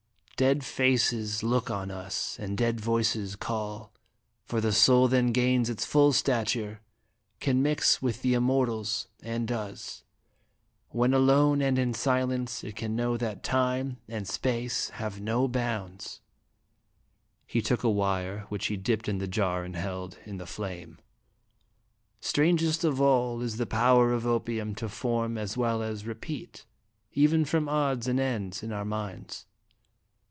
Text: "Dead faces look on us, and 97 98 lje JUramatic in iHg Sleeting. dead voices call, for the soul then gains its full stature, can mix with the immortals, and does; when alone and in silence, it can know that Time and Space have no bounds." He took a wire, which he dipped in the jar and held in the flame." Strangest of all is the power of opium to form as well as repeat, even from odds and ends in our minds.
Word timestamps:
"Dead 0.37 0.63
faces 0.65 1.43
look 1.43 1.69
on 1.69 1.91
us, 1.91 2.35
and 2.39 2.59
97 2.59 2.65
98 2.65 2.65
lje 2.65 2.65
JUramatic 2.65 2.65
in 2.65 2.65
iHg 2.65 2.73
Sleeting. 2.73 2.73
dead 2.73 2.81
voices 2.81 3.35
call, 3.35 3.93
for 4.47 4.61
the 4.61 4.71
soul 4.73 5.07
then 5.07 5.31
gains 5.31 5.69
its 5.69 5.85
full 5.85 6.11
stature, 6.11 6.81
can 7.39 7.61
mix 7.61 8.01
with 8.01 8.23
the 8.23 8.33
immortals, 8.33 9.07
and 9.21 9.47
does; 9.47 10.03
when 10.89 11.13
alone 11.13 11.61
and 11.61 11.77
in 11.77 11.93
silence, 11.93 12.63
it 12.63 12.75
can 12.75 12.95
know 12.95 13.17
that 13.17 13.43
Time 13.43 13.97
and 14.07 14.27
Space 14.27 14.89
have 14.89 15.21
no 15.21 15.47
bounds." 15.47 16.21
He 17.45 17.61
took 17.61 17.83
a 17.83 17.89
wire, 17.91 18.47
which 18.49 18.65
he 18.65 18.77
dipped 18.77 19.07
in 19.07 19.19
the 19.19 19.27
jar 19.27 19.63
and 19.63 19.75
held 19.75 20.17
in 20.25 20.37
the 20.37 20.47
flame." 20.47 20.97
Strangest 22.19 22.83
of 22.83 22.99
all 22.99 23.41
is 23.41 23.57
the 23.57 23.67
power 23.67 24.11
of 24.11 24.25
opium 24.25 24.73
to 24.73 24.89
form 24.89 25.37
as 25.37 25.55
well 25.55 25.83
as 25.83 26.07
repeat, 26.07 26.65
even 27.13 27.45
from 27.45 27.69
odds 27.69 28.07
and 28.07 28.19
ends 28.19 28.63
in 28.63 28.73
our 28.73 28.85
minds. 28.85 29.45